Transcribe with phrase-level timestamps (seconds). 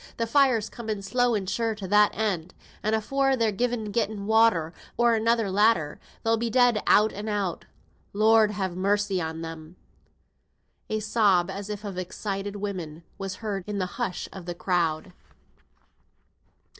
[0.17, 4.73] Th' fire's coming slow and sure to that end, and afore they've either gotten water,
[4.97, 7.65] or another ladder, they'll be dead out and out.
[8.11, 9.75] Lord have mercy on them!"
[10.89, 15.13] A sob, as if of excited women, was heard in the hush of the crowd.